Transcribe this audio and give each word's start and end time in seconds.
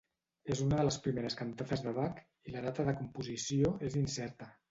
És 0.53 0.61
una 0.67 0.77
de 0.79 0.85
les 0.87 0.95
primeres 1.07 1.35
cantates 1.41 1.83
de 1.89 1.93
Bach 1.99 2.23
i 2.51 2.55
la 2.55 2.65
data 2.65 2.87
de 2.87 2.97
composició 3.03 3.77
és 3.91 4.01
incerta. 4.05 4.51